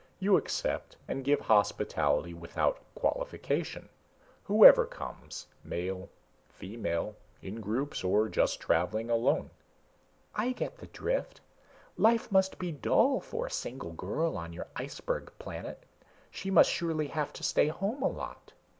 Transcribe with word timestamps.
You 0.19 0.35
accept 0.35 0.95
and 1.07 1.23
give 1.23 1.41
hospitality 1.41 2.33
without 2.33 2.79
qualification. 2.95 3.87
Whoever 4.45 4.83
comes. 4.87 5.45
Male... 5.63 6.09
female... 6.49 7.15
in 7.43 7.61
groups 7.61 8.03
or 8.03 8.27
just 8.27 8.59
traveling 8.59 9.11
alone...." 9.11 9.51
"I 10.33 10.53
get 10.53 10.77
the 10.79 10.87
drift. 10.87 11.39
Life 11.97 12.31
must 12.31 12.57
be 12.57 12.71
dull 12.71 13.19
for 13.19 13.45
a 13.45 13.51
single 13.51 13.91
girl 13.93 14.39
on 14.39 14.53
your 14.53 14.65
iceberg 14.75 15.31
planet. 15.37 15.83
She 16.31 16.49
must 16.49 16.71
surely 16.71 17.09
have 17.09 17.31
to 17.33 17.43
stay 17.43 17.67
home 17.67 18.01
a 18.01 18.07
lot." 18.09 18.53